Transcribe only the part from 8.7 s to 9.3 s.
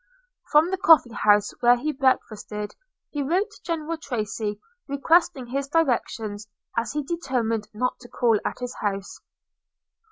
house.